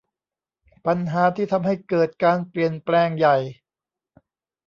[0.85, 3.37] ปัญหาที่ทำให้เกิดการเปลี่ยนแปลงใหญ่